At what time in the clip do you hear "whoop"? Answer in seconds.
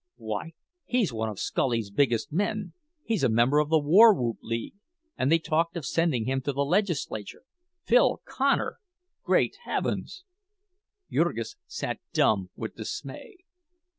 4.15-4.39